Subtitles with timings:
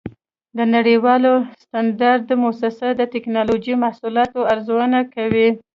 [0.57, 1.23] د نړیوال
[1.61, 5.47] سټنډرډ مؤسسه د ټېکنالوجۍ محصولاتو ارزونه کوي.